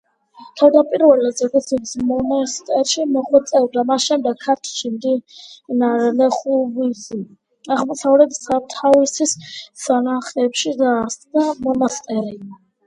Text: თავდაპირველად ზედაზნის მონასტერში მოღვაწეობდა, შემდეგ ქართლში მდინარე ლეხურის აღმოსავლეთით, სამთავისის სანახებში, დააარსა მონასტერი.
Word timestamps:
თავდაპირველად 0.59 1.35
ზედაზნის 1.41 1.89
მონასტერში 2.11 3.03
მოღვაწეობდა, 3.09 3.97
შემდეგ 4.05 4.39
ქართლში 4.45 4.89
მდინარე 4.95 6.07
ლეხურის 6.21 7.03
აღმოსავლეთით, 7.75 8.43
სამთავისის 8.49 9.35
სანახებში, 9.87 10.73
დააარსა 10.85 11.45
მონასტერი. 11.69 12.39